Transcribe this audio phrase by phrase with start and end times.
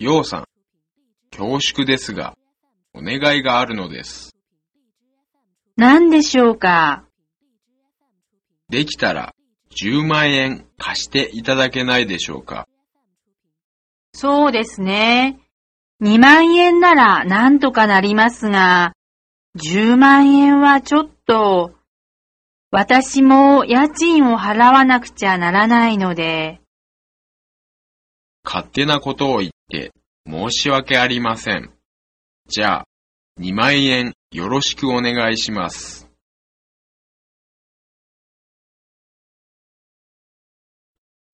[0.00, 0.44] ようさん、
[1.30, 2.34] 恐縮ですが、
[2.94, 4.34] お願いがあるのです。
[5.76, 7.04] 何でしょうか？
[8.70, 9.34] できたら、
[9.78, 12.66] 10万円貸していただけないでしょうか？
[14.14, 15.38] そうですね。
[16.02, 18.94] 2万円ならなんとかなりますが、
[19.62, 21.72] 10万円はちょっと、
[22.70, 26.62] 私も家賃を払わなくちゃならないので、
[28.44, 29.92] 勝手なことを言って
[30.26, 31.72] 申し訳ありません。
[32.48, 32.84] じゃあ、
[33.40, 36.10] 2万円よろしくお願いします。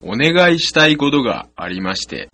[0.00, 2.28] お願いしたいことがありまして、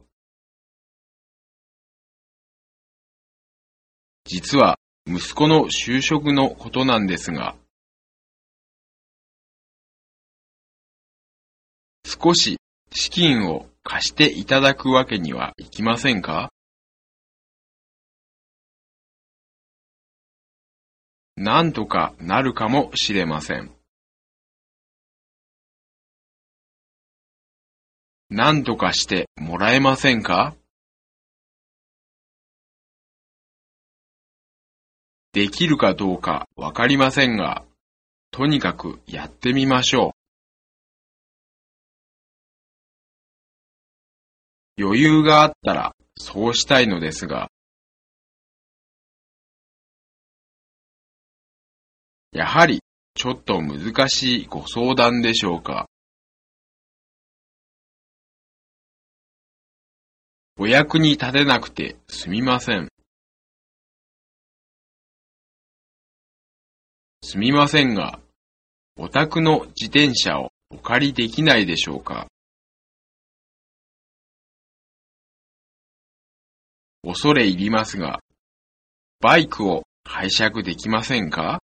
[4.25, 7.57] 実は息子の就職のことなんですが、
[12.05, 12.59] 少し
[12.93, 16.51] 資金を貸していただくわけにはいきませんか？
[21.37, 23.73] なんとかなるかもしれません。
[28.31, 30.55] なんとかしてもらえませんか？
[35.33, 37.65] できるかどうかわかりませんが、
[38.31, 40.12] とにかくやってみましょう。
[44.79, 47.51] 余裕があったらそうしたいのですが、
[52.33, 52.81] やはり
[53.15, 55.87] ちょっと難しいご相談でしょうか。
[60.59, 62.89] お役に立てなくてすみません。
[67.23, 68.21] すみませんが、
[68.97, 72.29] お宅の自転車をお借りできないでしょうか
[77.05, 78.21] 恐れ入りますが、
[79.21, 81.61] バイクを拝借できませんか？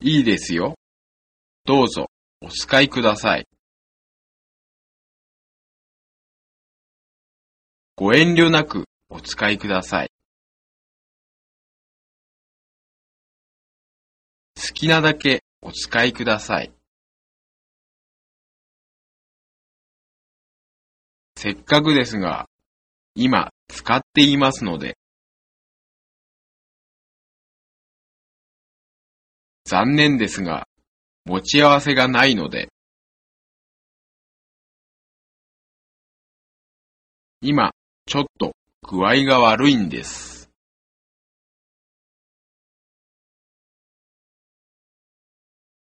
[0.00, 0.74] いいですよ。
[1.64, 2.06] どうぞ、
[2.40, 3.46] お使いください。
[7.96, 10.10] ご遠慮なくお使いください。
[14.56, 16.75] 好きなだけお使いください。
[21.36, 22.46] せっかくですが、
[23.14, 24.96] 今使っていますので、
[29.64, 30.66] 残念ですが、
[31.26, 32.68] 持ち合わせがないので、
[37.42, 37.72] 今、
[38.06, 38.52] ちょっと
[38.88, 40.35] 具合が悪いんです。